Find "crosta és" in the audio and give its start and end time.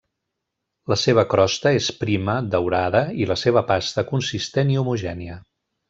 1.33-1.89